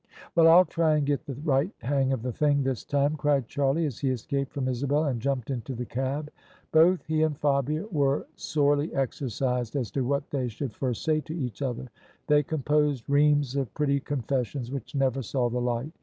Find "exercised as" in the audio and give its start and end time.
8.95-9.91